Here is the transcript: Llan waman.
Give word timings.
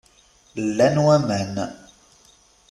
Llan 0.65 0.95
waman. 1.05 1.55